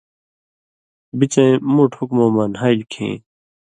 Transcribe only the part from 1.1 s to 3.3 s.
بِڅَیں مُوٹ حُکمؤں مہ نھالیۡ کھیں